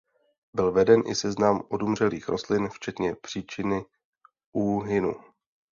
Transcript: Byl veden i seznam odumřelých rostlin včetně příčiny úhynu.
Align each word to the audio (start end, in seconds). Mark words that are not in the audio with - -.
Byl 0.53 0.71
veden 0.71 1.03
i 1.07 1.15
seznam 1.15 1.61
odumřelých 1.69 2.29
rostlin 2.29 2.69
včetně 2.69 3.15
příčiny 3.15 3.85
úhynu. 4.51 5.13